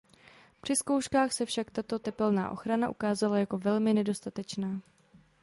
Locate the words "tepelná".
1.99-2.49